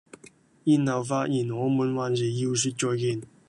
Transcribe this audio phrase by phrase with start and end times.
[0.03, 0.03] 然
[0.87, 3.21] 後發現我們還是要說再見